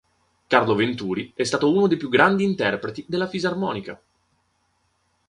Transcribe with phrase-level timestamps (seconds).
[0.47, 4.01] Carlo Venturi è stato uno dei più grandi interpreti della fisarmonica.